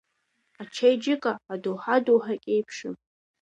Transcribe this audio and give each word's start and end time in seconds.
Ачеиџьыка 0.61 1.31
адоуҳа-доуҳак 1.53 2.43
еиԥшым. 2.53 2.95